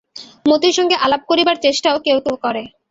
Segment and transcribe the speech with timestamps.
[0.45, 2.63] মতির সঙ্গে আলাপ করিবার চেষ্টাও কেউ কেউ করে।